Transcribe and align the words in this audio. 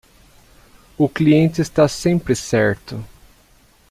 O 0.97 1.07
cliente 1.07 1.61
está 1.61 1.87
sempre 1.87 2.35
certo. 2.35 3.05